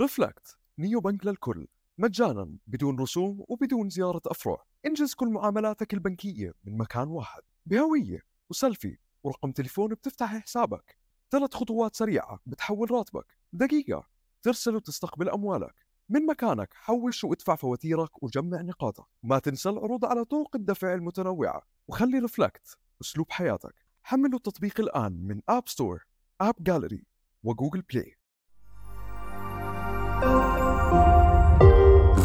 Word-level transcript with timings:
Reflect 0.00 0.58
neobank 0.78 1.26
للكل. 1.26 1.66
مجانا 1.98 2.56
بدون 2.66 3.00
رسوم 3.00 3.44
وبدون 3.48 3.90
زيارة 3.90 4.22
أفرع. 4.26 4.64
إنجز 4.86 5.14
كل 5.14 5.28
معاملاتك 5.28 5.94
البنكية 5.94 6.54
من 6.64 6.78
مكان 6.78 7.08
واحد. 7.08 7.42
بهوية 7.66 8.20
وسيلفي 8.50 8.98
ورقم 9.22 9.52
تليفون 9.52 9.94
بتفتح 9.94 10.36
حسابك. 10.36 10.96
ثلاث 11.30 11.54
خطوات 11.54 11.96
سريعة 11.96 12.40
بتحول 12.46 12.90
راتبك. 12.90 13.26
دقيقة. 13.52 14.06
ترسل 14.42 14.76
وتستقبل 14.76 15.28
أموالك. 15.28 15.74
من 16.08 16.26
مكانك 16.26 16.74
حوش 16.74 17.24
وادفع 17.24 17.54
فواتيرك 17.54 18.22
وجمع 18.22 18.60
نقاطك. 18.60 19.06
ما 19.22 19.38
تنسى 19.38 19.68
العروض 19.68 20.04
على 20.04 20.24
طرق 20.24 20.56
الدفع 20.56 20.94
المتنوعة. 20.94 21.62
وخلي 21.88 22.18
Reflect 22.18 22.78
أسلوب 23.00 23.30
حياتك. 23.30 23.74
حملوا 24.02 24.36
التطبيق 24.38 24.80
الآن 24.80 25.12
من 25.12 25.40
App 25.48 25.68
Store 25.68 26.06
App 26.40 26.54
Gallery 26.60 27.06
و 27.42 27.48
Google 27.48 27.82
Play 27.82 28.16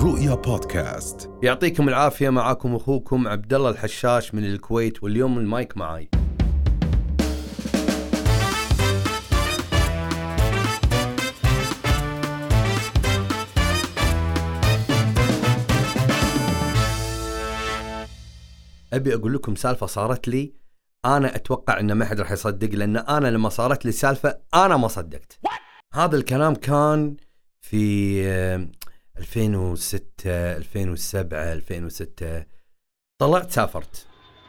رؤيا 0.04 0.36
بودكاست. 0.36 1.30
يعطيكم 1.44 1.90
العافية 1.90 2.30
معاكم 2.30 2.76
أخوكم 2.76 3.28
عبد 3.28 3.54
الله 3.54 3.70
الحشاش 3.70 4.34
من 4.36 4.46
الكويت 4.46 5.04
واليوم 5.04 5.38
المايك 5.38 5.78
معاي. 5.78 6.10
أبي 18.94 19.16
أقول 19.16 19.34
لكم 19.34 19.56
سالفة 19.56 19.86
صارت 19.86 20.28
لي. 20.28 20.54
أنا 21.06 21.36
أتوقع 21.36 21.80
ان 21.80 21.94
ما 21.94 22.06
حد 22.06 22.20
راح 22.20 22.32
يصدق 22.32 22.70
لأن 22.76 22.98
أنا 22.98 23.28
لما 23.28 23.50
صارت 23.50 23.86
لي 23.86 23.90
السالفه 23.90 24.38
أنا 24.54 24.78
ما 24.78 24.88
صدقت. 24.88 25.40
هذا 25.94 26.18
الكلام 26.18 26.56
كان 26.56 27.18
في 27.72 28.22
آه، 28.28 28.68
2006 29.18 30.02
2007 30.28 31.54
2006 31.54 32.46
طلعت 33.22 33.52
سافرت. 33.52 34.08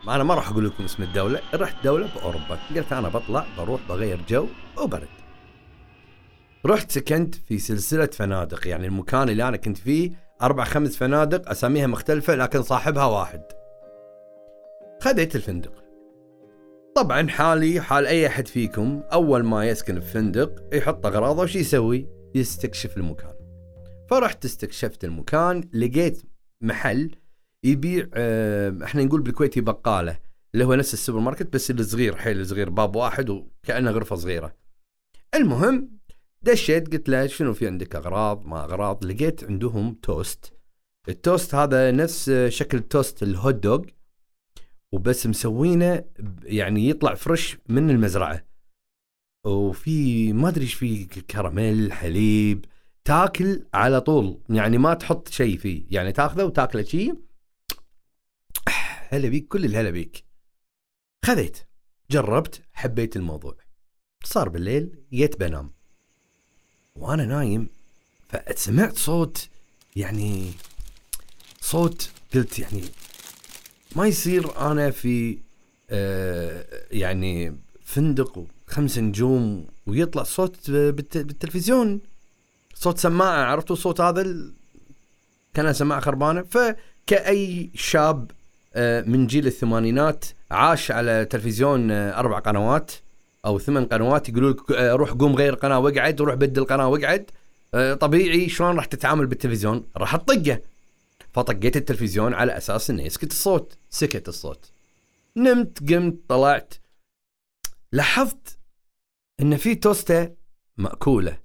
أنا 0.09 0.25
ما 0.25 0.35
راح 0.35 0.51
أقول 0.51 0.67
لكم 0.67 0.85
اسم 0.85 1.03
الدولة. 1.03 1.41
رحت 1.55 1.85
دولة 1.85 2.15
بأوروبا. 2.15 2.59
قلت 2.77 2.93
أنا 2.93 3.09
بطلع 3.09 3.47
بروح 3.59 3.89
بغير 3.89 4.25
جو 4.29 4.47
وبرد. 4.79 5.09
رحت 6.67 6.91
سكنت 6.91 7.35
في 7.35 7.59
سلسلة 7.59 8.07
فنادق. 8.07 8.67
يعني 8.67 8.87
المكان 8.87 9.29
اللي 9.29 9.49
أنا 9.49 9.57
كنت 9.57 9.79
فيه 9.79 10.11
أربع 10.43 10.65
خمس 10.65 10.97
فنادق 10.97 11.51
اساميها 11.51 11.87
مختلفة 11.87 12.35
لكن 12.35 12.63
صاحبها 12.63 13.05
واحد. 13.05 13.43
خذيت 15.01 15.37
الفندق. 15.37 15.85
طبعا 16.97 17.29
حالي 17.29 17.81
حال 17.81 18.07
أي 18.07 18.27
أحد 18.27 18.49
فيكم 18.49 19.03
أول 19.13 19.45
ما 19.45 19.65
يسكن 19.65 20.01
في 20.01 20.07
فندق 20.07 20.51
يحط 20.73 21.07
أغراضه 21.07 21.43
وش 21.43 21.57
يسوي؟ 21.57 22.22
يستكشف 22.35 22.97
المكان. 22.97 23.35
فرحت 24.11 24.45
استكشفت 24.45 25.05
المكان 25.05 25.69
لقيت 25.75 26.23
محل 26.61 27.11
يبيع 27.65 28.09
آه، 28.15 28.79
إحنا 28.85 29.05
نقول 29.05 29.23
بالكويتي 29.23 29.61
بقالة 29.61 30.19
اللي 30.55 30.65
هو 30.65 30.75
نفس 30.75 30.95
السوبر 30.95 31.19
ماركت 31.19 31.53
بس 31.53 31.71
الصغير 31.71 32.17
حيل 32.17 32.47
صغير 32.47 32.71
باب 32.71 32.97
واحد 32.97 33.31
وكأنه 33.31 33.91
غرفة 33.91 34.17
صغيرة. 34.17 34.55
المهم 35.35 35.99
دشيت 36.43 36.93
قلت 36.93 37.09
له 37.09 37.27
شنو 37.27 37.55
في 37.55 37.67
عندك 37.67 37.97
أغراض 37.97 38.47
ما 38.47 38.65
أغراض 38.65 39.05
لقيت 39.05 39.45
عندهم 39.45 39.95
توست. 40.03 40.53
التوست 41.09 41.55
هذا 41.55 41.91
نفس 41.91 42.31
شكل 42.49 42.81
توست 42.81 43.23
ال 43.23 43.31
hot 43.31 43.55
dog 43.55 43.85
وبس 44.93 45.27
مسوينه 45.27 46.05
يعني 46.45 46.89
يطلع 46.89 47.15
fresh 47.15 47.59
من 47.69 47.91
المزرعة 47.91 48.45
وفي 49.45 50.33
ما 50.33 50.49
أدري 50.49 50.65
إيش 50.65 50.75
في 50.75 51.05
كراميل 51.05 51.93
حليب 51.93 52.65
تاكل 53.05 53.67
على 53.75 54.01
طول. 54.01 54.41
يعني 54.49 54.79
ما 54.79 54.95
تحط 54.95 55.29
شيء 55.29 55.59
فيه. 55.59 55.83
يعني 55.91 56.13
تاخذه 56.13 56.45
وتاكله 56.45 56.83
شيء 56.83 57.15
هلا 59.11 59.29
بيك 59.29 59.49
كل 59.49 59.65
الهلا 59.65 59.91
بيك. 59.91 60.25
خذيت 61.25 61.59
جربت 62.11 62.63
حبيت 62.73 63.17
الموضوع. 63.17 63.57
صار 64.25 64.49
بالليل 64.49 64.99
جيت 65.13 65.41
بنام. 65.41 65.73
وأنا 66.97 67.25
نايم 67.25 67.69
فسمعت 68.29 68.97
صوت 68.97 69.49
يعني 69.97 70.53
صوت 71.61 72.11
قلت 72.35 72.59
يعني 72.59 72.83
ما 73.97 74.07
يصير 74.07 74.71
أنا 74.71 74.91
في 74.91 75.39
آه 75.91 76.87
يعني 76.91 77.57
فندق 77.85 78.47
خمس 78.73 78.99
نجوم 78.99 79.67
ويطلع 79.87 80.23
صوت 80.23 80.71
بالت- 80.71 81.19
بالتلفزيون. 81.19 82.01
صوت 82.75 82.99
سماعة 82.99 83.45
عرفتوا 83.45 83.77
الصوت 83.77 84.01
هذا 84.01 84.37
كان 85.55 85.73
سماعة 85.73 86.01
خربانة. 86.01 86.43
فكأي 86.43 87.71
شاب 87.75 88.31
آه، 88.75 89.01
من 89.03 89.27
جيل 89.27 89.47
الثمانينات 89.47 90.25
عاش 90.51 90.91
على 90.91 91.25
تلفزيون 91.25 91.91
آه، 91.91 92.19
أربع 92.19 92.39
قنوات 92.39 92.93
أو 93.45 93.59
ثمان 93.59 93.85
قنوات 93.85 94.29
يقولوا 94.29 94.51
لك 94.53 94.71
آه، 94.73 94.93
روح 94.93 95.11
قوم 95.13 95.35
غير 95.37 95.55
قناة 95.55 95.79
واقعد 95.79 96.21
روح 96.21 96.35
بدل 96.35 96.65
قناه 96.65 96.89
واقعد. 96.89 97.31
طبيعي 98.01 98.49
شلون 98.49 98.77
راح 98.77 98.85
تتعامل 98.85 99.27
بالتلفزيون؟ 99.27 99.85
راح 99.97 100.17
تطقه. 100.17 100.61
فطقيت 101.33 101.77
التلفزيون 101.77 102.35
على 102.35 102.57
أساس 102.57 102.91
إنه 102.91 103.03
يسكت 103.03 103.31
الصوت 103.31 103.77
سكت 103.91 104.29
الصوت. 104.29 104.71
نمت 105.37 105.93
قمت 105.93 106.17
طلعت. 106.29 106.75
لاحظت 107.93 108.59
إن 109.43 109.57
في 109.57 109.75
توستة 109.75 110.37
مأكولة. 110.77 111.43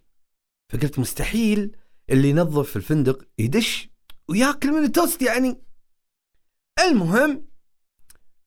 فقلت 0.70 1.00
مستحيل 1.00 1.78
اللي 2.10 2.30
ينظف 2.30 2.78
الفندق 2.78 3.28
يدش 3.38 3.90
وياكل 4.28 4.72
من 4.72 4.84
التوست 4.84 5.22
يعني. 5.22 5.62
المهم 6.80 7.48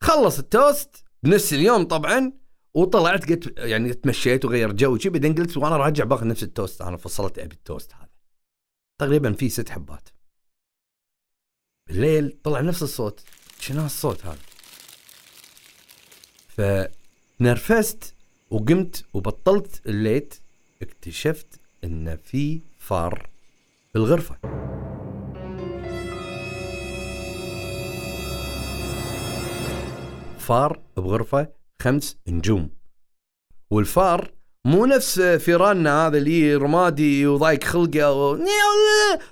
خلص 0.01 0.39
التوست 0.39 1.05
بنفس 1.23 1.53
اليوم 1.53 1.85
طبعا 1.85 2.33
وطلعت 2.75 3.29
قلت 3.29 3.59
يعني 3.59 3.95
تمشيت 3.95 4.45
وغير 4.45 4.73
جو 4.73 4.95
وشي 4.95 5.09
بعدين 5.09 5.35
قلت 5.35 5.57
وأنا 5.57 5.77
راجع 5.77 6.05
باخذ 6.05 6.27
نفس 6.27 6.43
التوست. 6.43 6.83
أنا 6.83 6.97
فصلت 6.97 7.39
أبي 7.39 7.55
التوست 7.55 7.95
هذا. 7.95 8.11
تقريبا 8.99 9.33
في 9.33 9.49
ست 9.49 9.69
حبات. 9.69 10.09
بالليل 11.89 12.41
طلع 12.45 12.61
نفس 12.61 12.83
الصوت. 12.83 13.25
شنو 13.61 13.87
الصوت 13.87 14.27
هذا؟ 14.27 14.39
فنرفزت 17.39 18.15
وقمت 18.51 19.05
وبطلت 19.15 19.83
ال 19.87 19.95
light 19.95 20.35
اكتشفت 20.83 21.61
إن 21.85 22.17
في 22.17 22.61
فار 22.79 23.29
بالغرفه 23.95 24.37
فار 30.39 30.81
بغرفة 30.97 31.49
خمس 31.83 32.17
نجوم. 32.29 32.71
والفار 33.71 34.31
مو 34.65 34.87
نفس 34.87 35.21
فيراننا 35.21 36.07
هذا 36.07 36.19
اللي 36.19 36.55
رمادي 36.55 37.27
وضايق 37.27 37.65
خلقه 37.65 38.13
و... 38.13 38.39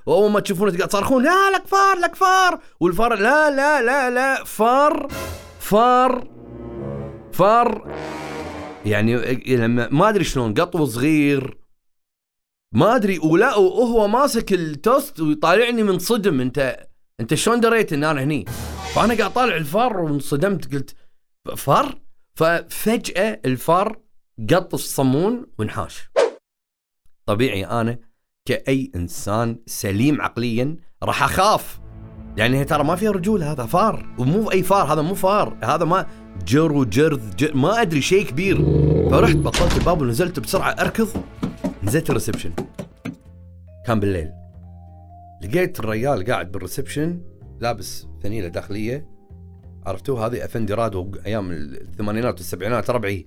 وأول 0.06 0.30
ما 0.30 0.40
تشوفونه 0.40 0.70
تقعد 0.70 0.88
تصرخون 0.88 1.24
لا 1.24 1.50
لك 1.50 1.66
فار 1.66 1.98
لك 1.98 2.14
فار. 2.14 2.60
والفار 2.80 3.14
لا 3.14 3.50
لا 3.50 3.82
لا 3.82 4.10
لا 4.10 4.44
فار 4.44 5.08
فار 5.60 6.28
فار 7.32 7.88
يعني 8.86 9.16
لما 9.56 9.88
ما 9.88 10.08
أدري 10.08 10.24
شلون 10.24 10.54
قطو 10.54 10.84
صغير. 10.84 11.58
ما 12.72 12.96
أدري 12.96 13.18
ولا 13.18 13.56
وهو 13.56 14.08
ماسك 14.08 14.52
التوست 14.52 15.20
ويطالعني 15.20 15.82
من 15.82 15.98
صدم. 15.98 16.40
أنت 16.40 16.86
أنت 17.20 17.34
شلون 17.34 17.60
دريت 17.60 17.92
إن 17.92 18.04
أنا 18.04 18.22
هني؟ 18.22 18.44
فأنا 18.94 19.14
قاعد 19.14 19.32
طالع 19.32 19.56
الفار 19.56 20.00
وانصدمت 20.00 20.74
قلت 20.74 20.96
فار؟ 21.56 22.00
ففجأة 22.34 23.40
الفار 23.44 24.00
قط 24.50 24.74
الصمون 24.74 25.46
وانحاش. 25.58 26.10
طبيعي 27.26 27.66
أنا 27.66 27.98
كأي 28.44 28.92
إنسان 28.94 29.58
سليم 29.66 30.22
عقليا 30.22 30.76
راح 31.02 31.22
أخاف. 31.22 31.80
يعني 32.38 32.64
ترى 32.64 32.84
ما 32.84 32.96
فيها 32.96 33.10
رجوله 33.10 33.52
هذا 33.52 33.66
فار 33.66 34.06
ومو 34.18 34.50
أي 34.50 34.62
فار 34.62 34.92
هذا 34.92 35.02
مو 35.02 35.14
فار 35.14 35.56
هذا 35.64 35.84
ما 35.84 36.06
جر 36.46 36.72
وجرذ 36.72 37.36
جر 37.36 37.56
ما 37.56 37.82
أدري 37.82 38.00
شيء 38.00 38.26
كبير. 38.26 38.56
فرحت 39.10 39.36
بطلت 39.36 39.76
الباب 39.76 40.00
ونزلت 40.00 40.40
بسرعة 40.40 40.70
أركض 40.70 41.08
نزلت 41.82 42.10
ال 42.10 42.14
reception. 42.14 42.52
كان 43.86 44.00
بالليل. 44.00 44.30
لقيت 45.42 45.80
الريال 45.80 46.24
قاعد 46.24 46.52
بال 46.52 46.65
reception 46.65 47.20
لابس 47.60 48.06
فنيلة 48.22 48.48
داخلية. 48.48 49.08
عرفتوه 49.86 50.26
هذه 50.26 50.44
افندي 50.44 50.74
رادو 50.74 51.10
أيام 51.26 51.50
الثمانينات 51.50 52.38
والسبعينات 52.38 52.90
ربعي. 52.90 53.26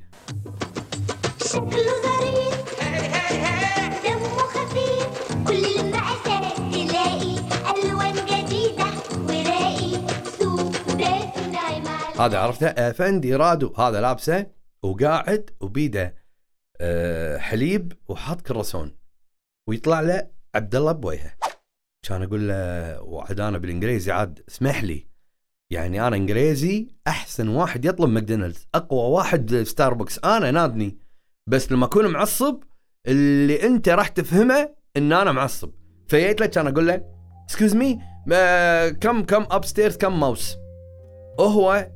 هذا 12.21 12.39
عرفته؟ 12.39 12.67
افندي 12.67 13.35
رادو 13.35 13.73
هذا 13.77 14.01
لابسه 14.01 14.45
وقاعد 14.83 15.49
وبيده 15.61 16.15
آه، 16.81 17.37
حليب 17.37 17.93
وحاط 18.07 18.41
كراسون 18.41 18.95
ويطلع 19.67 20.01
له 20.01 20.27
عبد 20.55 20.75
الله 20.75 20.91
بوجهه 20.91 21.31
كان 22.07 22.23
أقول 22.23 22.49
له 22.49 23.01
وعد 23.01 23.39
أنا 23.39 23.57
بالإنجليزي 23.57 24.11
عاد 24.11 24.43
اسمح 24.49 24.83
لي. 24.83 25.07
يعني 25.71 26.07
أنا 26.07 26.15
إنجليزي 26.15 26.87
أحسن 27.07 27.47
واحد 27.47 27.85
يطلب 27.85 28.09
ماكدونالدز. 28.09 28.67
أقوى 28.75 29.11
واحد 29.11 29.55
ستاربكس. 29.55 30.19
أنا 30.19 30.51
نادني. 30.51 30.97
بس 31.47 31.71
لما 31.71 31.85
أكون 31.85 32.07
معصب 32.07 32.63
اللي 33.07 33.63
أنت 33.63 33.89
راح 33.89 34.07
تفهمه 34.07 34.75
إن 34.97 35.13
أنا 35.13 35.31
معصب. 35.31 35.71
فجيت 36.07 36.41
له 36.41 36.45
كان 36.47 36.67
أقول 36.67 36.87
له 36.87 37.03
excuse 37.43 37.75
me 37.75 37.99
come 39.01 39.23
come 39.23 39.45
up 39.51 39.65
come 39.99 40.19
mouse 40.19 40.57
وهو 41.39 41.87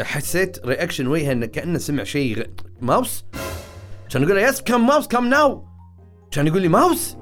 حسيت 0.00 0.66
reaction 0.66 1.06
وجهه 1.06 1.32
إنه 1.32 1.46
كأنه 1.46 1.78
سمع 1.78 2.04
شيء. 2.04 2.50
ماوس. 2.80 3.24
كان 4.10 4.22
أقول 4.24 4.36
له 4.36 4.48
yes 4.48 4.62
come 4.62 4.86
mouse 4.86 5.06
come 5.06 5.28
now 5.28 5.64
كان 6.30 6.46
يقول 6.46 6.62
لي 6.62 6.68
ماوس 6.68 7.16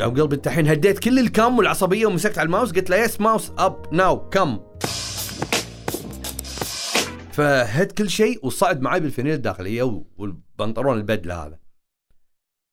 قام 0.00 0.14
قلبي 0.14 0.34
انت 0.34 0.46
الحين 0.46 0.68
هديت 0.68 0.98
كل 0.98 1.18
الكم 1.18 1.58
والعصبية 1.58 2.06
ومسكت 2.06 2.38
على 2.38 2.46
الماوس. 2.46 2.72
قلت 2.72 2.90
له 2.90 2.96
yes 2.96 3.20
mouse 3.20 3.52
up 3.58 3.94
now 3.94 4.28
come 4.28 4.60
فهد 7.32 7.92
كل 7.92 8.10
شيء 8.10 8.46
وصعد 8.46 8.80
معي 8.80 9.00
بالفانيله 9.00 9.36
الداخلية 9.36 10.02
والبنطلون 10.16 10.96
البدلة 10.96 11.46
هذا. 11.46 11.58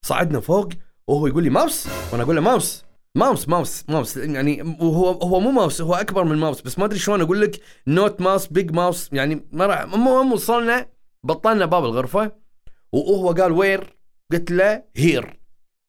صعدنا 0.06 0.40
فوق 0.40 0.70
وهو 1.08 1.28
يقول 1.28 1.44
لي 1.44 1.50
ماوس 1.50 1.88
وأنا 2.12 2.24
أقول 2.24 2.36
له 2.36 2.42
mouse 2.42 2.86
mouse 3.16 3.50
mouse 3.50 3.90
mouse. 3.90 4.18
يعني 4.18 4.62
وهو 4.62 5.12
هو 5.12 5.40
مو 5.40 5.52
ماوس 5.52 5.82
هو 5.82 5.96
أكبر 5.96 6.24
من 6.24 6.38
ماوس. 6.38 6.62
بس 6.62 6.80
ما 6.80 6.86
أدري 6.86 7.00
شلون 7.00 7.22
أقول 7.22 7.42
لك 7.42 7.62
not 7.88 8.22
mouse 8.22 8.48
big 8.48 8.72
mouse. 8.72 9.10
يعني 9.14 9.48
ما 9.52 9.66
راح 9.66 9.80
المهم 9.80 10.32
وصلنا 10.32 10.90
بطلنا 11.24 11.66
باب 11.66 11.86
الغرفة 11.86 12.32
وهو 12.92 13.32
قال 13.32 13.52
where? 13.52 13.98
قلت 14.32 14.52
له 14.52 14.84
here. 14.96 15.40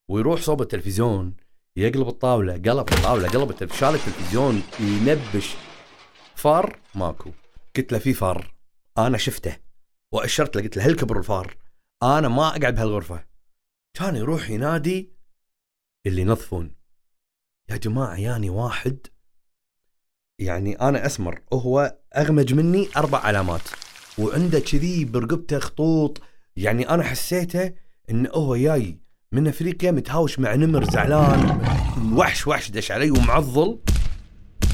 ويروح 0.09 0.41
صوب 0.41 0.63
التلفزيون 0.63 1.35
يقلب 1.77 2.09
الطاولة 2.09 2.53
قلب 2.53 2.93
الطاولة 2.93 3.29
قلب 3.29 3.73
شال 3.73 3.95
التلفزيون 3.95 4.63
ينبش. 4.81 5.55
فار؟ 6.35 6.79
ماكو. 6.95 7.31
قلت 7.77 7.93
له 7.93 7.99
في 7.99 8.13
فار. 8.13 8.55
أنا 8.99 9.19
شفته. 9.19 9.57
وأشرت 10.13 10.57
له 10.57 10.63
قلت 10.63 10.77
له 10.77 10.87
هل 10.87 10.97
كبر 10.97 11.19
الفار؟ 11.19 11.57
أنا 12.03 12.29
ما 12.29 12.49
أقعد 12.49 12.75
بهالغرفة. 12.75 13.25
كان 13.95 14.17
يروح 14.17 14.51
ينادي 14.51 15.13
اللي 16.07 16.21
ينظفون. 16.21 16.84
يا 17.71 17.77
جماعة 17.77 18.17
ياني 18.17 18.51
واحد. 18.51 18.99
يعني 20.39 20.81
أنا 20.81 21.07
أسمر 21.07 21.43
وهو 21.53 21.99
أغمج 22.17 22.55
مني 22.55 22.89
أربع 22.97 23.19
علامات 23.19 23.61
وعنده 24.19 24.61
كذي 24.61 25.05
برقبته 25.05 25.59
خطوط. 25.59 26.21
يعني 26.57 26.91
أنا 26.91 27.03
حسيته 27.03 27.75
انه 28.11 28.31
هو 28.31 28.57
جاي 28.57 29.01
من 29.33 29.49
أفريقيا 29.49 29.91
متهاوش 29.91 30.39
مع 30.39 30.55
نمر 30.55 30.85
زعلان 30.85 31.63
وحش 32.17 32.47
وحش 32.47 32.71
دش 32.71 32.91
علي 32.91 33.11
ومعضل. 33.11 33.81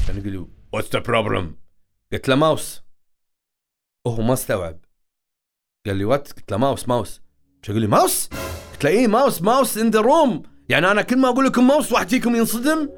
كان 0.07 0.17
يقول 0.17 0.31
لي 0.31 0.47
what's 0.73 0.93
the 0.93 0.99
problem 0.99 1.55
قلت 2.11 2.29
له 2.29 2.35
ماوس. 2.35 2.83
وهو 4.05 4.21
ما 4.21 4.33
استوعب. 4.33 4.79
قال 5.85 5.95
لي 5.95 6.05
what 6.05 6.31
قلت 6.31 6.51
له 6.51 6.57
mouse 6.57 6.87
mouse. 6.87 7.21
شو 7.61 7.71
يقول 7.71 7.81
لي 7.81 7.87
ماوس؟ 7.87 8.29
قلت 8.73 8.83
له 8.83 8.89
إيه 8.89 9.07
ماوس 9.07 9.41
ماوس 9.41 9.77
ان 9.77 9.89
ذا 9.89 9.99
روم 9.99 10.43
يعني 10.71 10.91
أنا 10.91 11.01
كل 11.01 11.17
ما 11.17 11.29
أقول 11.29 11.45
لكم 11.45 11.67
ماوس 11.67 11.91
واحد 11.91 12.09
فيكم 12.09 12.35
ينصدم؟ 12.35 12.89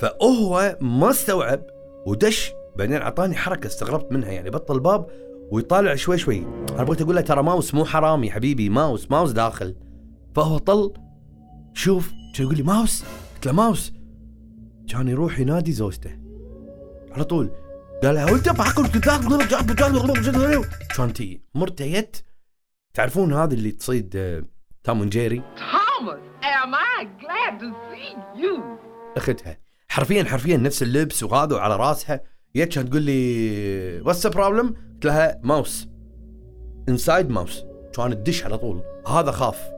فهو 0.00 0.78
ما 0.80 1.10
استوعب 1.10 1.62
ودش 2.06 2.52
بعدين 2.76 2.96
أعطاني 2.96 3.36
حركة 3.36 3.66
استغربت 3.66 4.12
منها 4.12 4.28
يعني 4.28 4.50
بطل 4.50 4.74
الباب 4.74 5.06
ويطالع 5.50 5.94
شوي 5.94 6.18
شوي. 6.18 6.38
أنا 6.70 6.84
بغيت 6.84 7.02
أقول 7.02 7.14
له 7.14 7.20
ترى 7.20 7.42
ماوس 7.42 7.74
مو 7.74 7.84
حرام 7.84 8.24
يا 8.24 8.32
حبيبي 8.32 8.68
ماوس 8.68 9.10
ماوس 9.10 9.30
داخل. 9.30 9.76
فهو 10.34 10.58
طل 10.58 10.92
شوف 11.74 12.10
كان 12.34 12.46
يقول 12.46 12.56
لي 12.56 12.62
ماوس؟ 12.62 13.04
قلت 13.34 13.46
له 13.46 13.52
ماوس 13.52 13.92
كان 14.88 15.08
يروح 15.08 15.40
ينادي 15.40 15.72
زوجته. 15.72 16.18
على 17.12 17.24
طول. 17.24 17.50
قال 18.02 18.14
لها 18.14 18.32
وانت 18.32 18.48
كانتي 20.96 21.40
مرتيت 21.54 22.16
تعرفون 22.94 23.32
هذا 23.32 23.54
اللي 23.54 23.70
تصيد 23.70 24.16
آه، 24.16 24.44
توم 24.84 25.08
جيري 25.08 25.42
Thomas, 25.98 26.20
am 26.42 26.74
I 26.74 27.06
glad 27.22 27.60
to 27.60 27.68
see 27.90 28.14
you. 28.42 28.62
أختها. 29.16 29.58
حرفيا 29.88 30.24
حرفيا 30.24 30.56
نفس 30.56 30.82
اللبس 30.82 31.22
وهذا 31.22 31.56
وعلى 31.56 31.76
راسها. 31.76 32.20
جت 32.56 32.74
كانت 32.74 32.88
تقول 32.88 33.02
لي 33.02 34.00
what's 34.00 34.26
problem 34.26 34.74
قلت 34.94 35.04
لها 35.04 35.40
mouse 35.42 35.88
inside 36.88 37.30
mouse 37.30 37.64
كانت 37.96 38.14
تدش 38.14 38.44
على 38.44 38.58
طول. 38.58 38.82
هذا 39.08 39.30
خاف. 39.30 39.70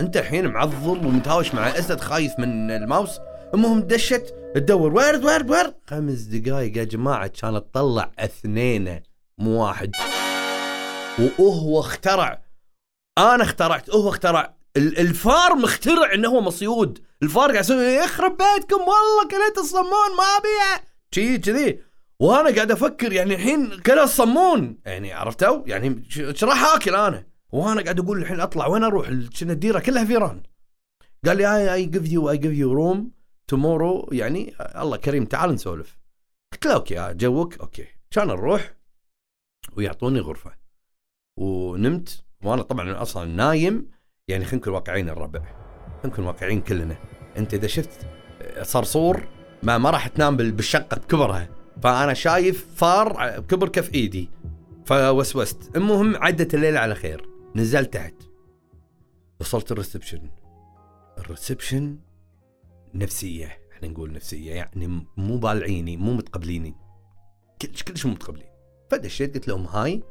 أنت 0.00 0.16
الحين 0.16 0.46
معضل 0.46 1.06
ومتهاوش 1.06 1.54
مع 1.54 1.68
أسد 1.68 2.00
خايف 2.00 2.38
من 2.38 2.70
الماوس. 2.70 3.20
المهم 3.54 3.80
دشت 3.80 4.34
تدور 4.54 4.94
ويرد 4.94 5.24
ويرد 5.24 5.50
ويرد 5.50 5.74
خمس 5.86 6.20
دقائق 6.20 6.76
يا 6.76 6.84
جماعة 6.84 7.26
كانت 7.26 7.56
تطلع 7.56 8.12
اثنين 8.18 9.02
مو 9.38 9.64
واحد. 9.64 9.90
وهو 11.38 11.80
اخترع. 11.80 12.42
أنا 13.18 13.42
اخترعت. 13.42 13.90
هو 13.90 14.08
اخترع. 14.08 14.55
الفار 14.76 15.54
مخترع 15.54 16.14
إنه 16.14 16.28
هو 16.28 16.40
مصيود. 16.40 17.04
الفار 17.22 17.50
قاعد 17.50 17.64
يسوي 17.64 17.84
يخرب 17.84 18.30
بيتكم 18.30 18.80
والله 18.80 19.28
كليت 19.30 19.58
الصمون 19.58 20.16
ما 20.18 20.24
ابيها 20.24 20.86
شي 21.10 21.38
كذي. 21.38 21.82
وأنا 22.20 22.54
قاعد 22.54 22.70
أفكر 22.70 23.12
يعني 23.12 23.34
الحين 23.34 23.80
كلا 23.80 24.04
الصمون 24.04 24.78
يعني 24.84 25.12
عرفتوا 25.12 25.62
يعني 25.66 26.02
إيش 26.18 26.44
راح 26.44 26.74
آكل 26.74 26.94
أنا. 26.94 27.26
وأنا 27.52 27.82
قاعد 27.82 28.00
أقول 28.00 28.18
الحين 28.18 28.40
أطلع 28.40 28.66
وين 28.66 28.84
أروح؟ 28.84 29.08
كنا 29.08 29.52
الديرة؟ 29.52 29.78
كلها 29.78 30.04
فيران 30.04 30.42
قال 31.26 31.36
لي 31.36 31.74
I 31.74 31.86
give 31.86 32.12
you 32.12 32.30
I 32.30 32.36
give 32.36 32.52
you 32.52 32.72
room 32.72 33.10
tomorrow 33.48 34.08
يعني 34.12 34.54
الله 34.60 34.96
كريم 34.96 35.24
تعال 35.24 35.50
نسولف. 35.54 35.98
قلت 36.52 36.66
له 36.66 36.74
okay 36.74 37.14
joke. 37.14 37.58
okay. 37.58 37.86
كان 38.10 38.26
نروح 38.26 38.74
ويعطوني 39.76 40.20
غرفة. 40.20 40.52
ونمت. 41.38 42.24
وأنا 42.42 42.62
طبعا 42.62 43.02
أصلا 43.02 43.24
نايم. 43.24 43.95
يعني 44.28 44.44
خلينا 44.44 44.60
نكون 44.62 44.72
واقعيين 44.72 45.08
الربع. 45.08 45.40
خلينا 45.40 46.06
نكون 46.06 46.24
واقعيين 46.26 46.60
كلنا. 46.60 46.96
انت 47.36 47.54
إذا 47.54 47.66
شفت 47.66 48.06
صرصور 48.62 49.28
ما 49.62 49.78
ما 49.78 49.90
راح 49.90 50.08
تنام 50.08 50.36
بال- 50.36 50.52
بالشقة 50.52 50.96
بكبرها. 50.96 51.48
فأنا 51.82 52.14
شايف 52.14 52.66
فار 52.74 53.40
بكبر 53.40 53.68
كف 53.68 53.94
إيدي. 53.94 54.30
فوسوست. 54.86 55.76
المهم 55.76 56.16
عدت 56.16 56.54
الليلة 56.54 56.78
على 56.80 56.94
خير. 56.94 57.28
نزلت 57.56 57.94
تحت. 57.94 58.14
وصلت 59.40 59.72
ال 59.72 59.77
reception. 59.77 60.30
ال 61.18 61.26
reception 61.26 61.98
نفسية. 62.94 63.58
إحنا 63.72 63.88
نقول 63.88 64.12
نفسية. 64.12 64.52
يعني 64.54 65.06
مو 65.16 65.38
بالعيني 65.38 65.96
مو 65.96 66.12
متقبليني. 66.12 66.74
كلش 67.62 67.82
كلش 67.82 68.06
مو 68.06 68.12
متقبلين. 68.12 68.48
فدشيت 68.90 69.34
قلت 69.34 69.48
لهم 69.48 69.66
hi 69.66 70.02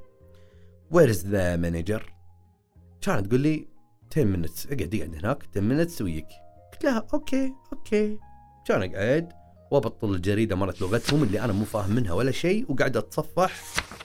where 0.91 1.09
is 1.09 1.27
the 1.27 1.55
manager 1.55 2.13
كانت 3.01 3.27
تقول 3.27 3.39
لي 3.39 3.74
10 4.11 4.23
minutes. 4.23 4.71
اقعد 4.71 4.95
اقعد 4.95 5.15
هناك 5.15 5.43
10 5.55 5.61
minutes 5.61 6.01
ويك. 6.01 6.27
قلت 6.73 6.83
لها 6.83 7.07
okay 7.13 7.53
okay. 7.73 8.17
كان 8.67 8.95
أقعد 8.95 9.29
وأبطل 9.71 10.15
الجريدة 10.15 10.55
مالت 10.55 10.81
لغتهم 10.81 11.23
اللي 11.23 11.39
أنا 11.39 11.53
مو 11.53 11.65
فاهم 11.65 11.91
منها 11.91 12.13
ولا 12.13 12.31
شيء 12.31 12.65
وقاعد 12.71 12.97
أتصفح 12.97 13.51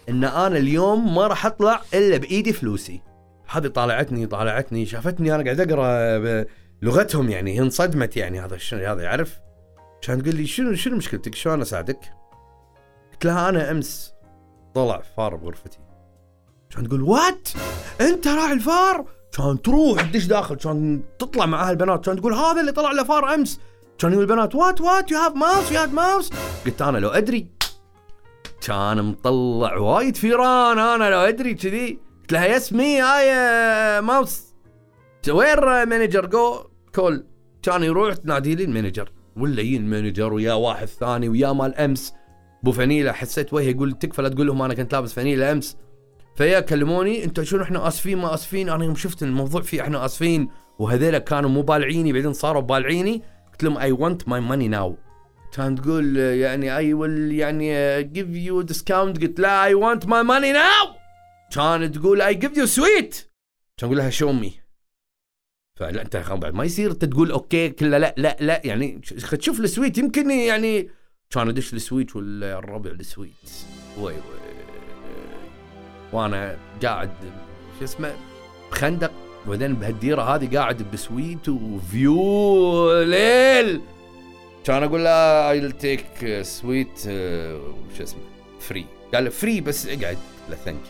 إن 0.09 0.25
أنا 0.25 0.59
اليوم 0.59 1.15
ما 1.15 1.27
راح 1.27 1.47
أطلع 1.47 1.83
إلا 1.95 2.17
بإيدي 2.17 2.53
فلوسي. 2.53 3.01
هذه 3.51 3.67
طالعتني 3.67 4.27
طالعتني 4.27 4.87
شافتني 4.87 5.35
أنا 5.35 5.45
قاعد 5.45 5.61
أقرأ 5.61 6.47
لغتهم 6.83 7.31
يعني 7.31 7.55
هي 7.55 7.61
انصدمت 7.61 8.17
يعني 8.17 8.41
هذا 8.41 8.57
شنو 8.57 8.87
هذا 8.87 9.03
يعرف. 9.03 9.41
كان 10.03 10.23
تقول 10.23 10.37
لي 10.37 10.47
شنو 10.47 10.75
شنو 10.75 10.97
مشكلتك؟ 10.97 11.35
شلون 11.35 11.61
أساعدك؟ 11.61 12.13
قلت 13.13 13.25
لها 13.25 13.49
أنا 13.49 13.71
أمس 13.71 14.13
طلع 14.75 15.03
فار 15.17 15.37
بغرفتي. 15.37 15.79
كان 16.71 16.89
تقول 16.89 17.03
what 17.03 17.49
أنت 18.01 18.29
راعي 18.29 18.53
الفار؟ 18.53 19.20
كان 19.33 19.63
تروح 19.63 20.03
تدش 20.03 20.25
داخل 20.25 20.55
كان 20.55 21.03
تطلع 21.19 21.47
معها 21.47 21.71
البنات 21.71 22.05
كان 22.05 22.21
تقول 22.21 22.35
هذا 22.35 22.61
اللي 22.61 22.73
طلع 22.73 22.93
له 22.93 23.05
فار 23.05 23.35
أمس. 23.35 23.61
كان 23.99 24.13
يقول 24.13 24.23
البنات 24.23 24.55
what 24.55 24.81
what 24.81 25.11
you 25.11 25.19
have 25.19 25.35
mouse 25.35 25.73
you 25.73 25.79
have 25.79 25.93
mouse 25.93 26.31
قلت 26.67 26.83
أنا 26.83 26.99
لو 26.99 27.09
أدري. 27.09 27.51
كان 28.67 29.03
مطلع 29.03 29.77
وايد 29.77 30.17
فيران 30.17 30.79
أنا 30.79 31.11
لو 31.11 31.19
أدري 31.19 31.55
كذي. 31.55 31.99
قلت 32.21 32.33
لها 32.33 32.47
yes 32.47 32.73
me 32.73 33.03
I 33.03 34.01
mouse 34.01 34.55
where 35.29 35.87
manager 35.87 36.27
go 36.27 36.65
call 36.95 37.27
كان 37.63 37.83
يروح 37.83 38.15
تنادي 38.15 38.55
لي 38.55 38.65
ال 38.65 38.70
manager. 38.70 39.13
ولا 39.37 39.61
يجي 39.61 39.77
ال 39.77 39.84
manager 39.84 40.33
ويا 40.33 40.53
واحد 40.53 40.87
ثاني 40.87 41.29
ويا 41.29 41.53
مال 41.53 41.75
أمس. 41.75 42.13
ابو 42.63 42.73
فنيله 42.73 43.13
حسيت 43.13 43.53
وجهي 43.53 43.71
يقول 43.71 43.93
تكفى 43.93 44.23
لا 44.23 44.29
تقول 44.29 44.47
لهم 44.47 44.63
أنا 44.63 44.75
كنت 44.75 44.93
لابس 44.93 45.13
فنيله 45.13 45.53
أمس. 45.53 45.77
فيا 46.41 46.61
كلموني 46.61 47.25
انت 47.25 47.43
شنو 47.43 47.63
إحنا 47.63 47.89
آسفين 47.89 48.19
ما 48.19 48.35
آسفين؟ 48.35 48.69
أنا 48.69 48.85
يوم 48.85 48.95
شفت 48.95 49.23
الموضوع 49.23 49.63
فيه 49.63 49.83
إحنا 49.83 50.05
آسفين 50.05 50.49
وهذيلا 50.79 51.19
كانوا 51.19 51.51
مو 51.51 51.63
بالعيني 51.63 52.13
بعدين 52.13 52.33
صاروا 52.33 52.63
بالعيني 52.63 53.23
قلت 53.53 53.63
لهم 53.65 53.79
I 53.79 53.93
want 53.93 54.29
my 54.29 54.41
money 54.41 54.69
now 54.69 54.97
كان 55.53 55.75
تقول 55.75 56.17
يعني 56.17 56.77
I 56.77 56.95
will 56.95 57.33
يعني 57.33 58.03
give 58.03 58.29
you 58.29 58.63
discount 58.63 59.21
قلت 59.23 59.41
لا 59.41 59.65
I 59.65 59.75
want 59.75 60.07
my 60.07 60.23
money 60.23 60.53
now 60.53 60.87
كانت 61.55 61.99
تقول 61.99 62.23
I 62.23 62.35
give 62.35 62.57
you 62.59 62.67
suite 62.67 63.31
كان 63.77 63.87
أقول 63.89 63.99
لها 63.99 64.11
show 64.11 64.33
me 64.33 64.53
فلا 65.79 66.03
انت 66.03 66.17
بعد 66.17 66.55
ما 66.55 66.65
يصير 66.65 66.91
انت 66.91 67.05
تقول 67.05 67.31
okay 67.31 67.69
كله 67.69 67.99
لا 67.99 68.15
لا 68.17 68.37
لا 68.41 68.61
يعني 68.65 69.01
ش- 69.05 69.25
خد 69.25 69.43
شوف 69.43 69.61
ال 69.61 69.67
suite 69.67 69.99
يمكن 69.99 70.31
يعني 70.31 70.89
كان 71.31 71.49
ادش 71.49 71.75
ال 71.75 71.82
suite 71.82 72.17
ولا 72.17 72.59
الربع 72.59 72.91
ال 72.91 72.99
suite. 72.99 73.51
وي 73.99 74.13
وي. 74.15 74.40
وأنا 76.13 76.57
قاعد 76.83 77.11
شو 77.79 77.85
اسمه 77.85 78.13
بخندق 78.71 79.11
وبعدين 79.47 79.75
بهالديرة 79.75 80.23
هذه 80.23 80.57
قاعد 80.57 80.83
ب 80.93 81.02
suite 81.02 81.49
و 81.49 81.79
view 81.79 83.03
ليل. 83.03 83.81
كان 84.65 84.83
أقول 84.83 85.05
له 85.05 85.51
I'll 85.51 85.73
take 85.73 86.43
suite 86.43 86.99
شو 87.97 88.03
اسمه 88.03 88.21
free 88.61 88.87
قال 89.15 89.31
free 89.31 89.61
بس 89.61 89.87
اقعد 89.87 90.19
لا 90.51 90.57
thank 90.57 90.83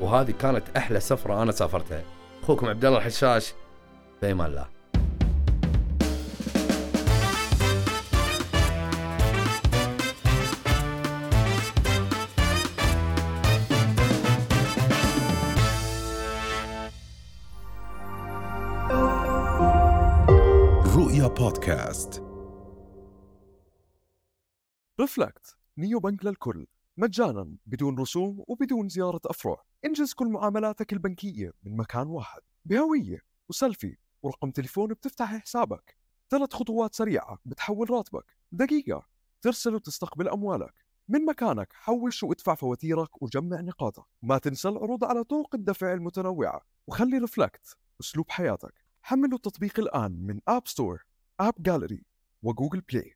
وهذه 0.00 0.30
كانت 0.30 0.62
أحلى 0.76 1.00
سفرة 1.00 1.42
أنا 1.42 1.52
سافرتها. 1.52 2.02
أخوكم 2.42 2.68
عبد 2.68 2.84
الله 2.84 2.98
الحشاش 2.98 3.52
بامان 4.22 4.50
الله. 4.50 4.66
رؤيا 21.18 21.28
بودكاست 21.28 22.22
Reflect 25.00 25.56
neo 25.78 26.00
bank 26.00 26.24
للكل. 26.24 26.66
مجانا 26.96 27.56
بدون 27.66 27.98
رسوم 27.98 28.44
وبدون 28.48 28.88
زيارة 28.88 29.20
أفرع. 29.26 29.62
انجز 29.84 30.12
كل 30.12 30.28
معاملاتك 30.28 30.92
البنكية 30.92 31.52
من 31.62 31.76
مكان 31.76 32.06
واحد. 32.06 32.40
بهوية 32.64 33.18
وسيلفي 33.48 33.96
ورقم 34.22 34.50
تليفون 34.50 34.88
بتفتح 34.88 35.36
حسابك. 35.36 35.96
ثلاث 36.30 36.52
خطوات 36.52 36.94
سريعة 36.94 37.38
بتحول 37.44 37.90
راتبك. 37.90 38.36
دقيقة. 38.52 39.06
ترسل 39.42 39.74
وتستقبل 39.74 40.28
أموالك. 40.28 40.74
من 41.08 41.24
مكانك 41.24 41.72
حوش 41.72 42.22
وادفع 42.22 42.54
فواتيرك 42.54 43.22
وجمع 43.22 43.60
نقاطك. 43.60 44.04
ما 44.22 44.38
تنسى 44.38 44.68
العروض 44.68 45.04
على 45.04 45.24
طرق 45.24 45.54
الدفع 45.54 45.92
المتنوعة. 45.92 46.60
وخلي 46.86 47.18
Reflect 47.18 47.76
أسلوب 48.00 48.30
حياتك. 48.30 48.88
حملوا 49.02 49.36
التطبيق 49.36 49.80
الآن 49.80 50.12
من 50.12 50.40
App 50.48 50.68
Store 50.68 51.07
AppGallery 51.40 51.54
و 51.62 52.04
Google 52.42 52.80
Play 52.80 53.14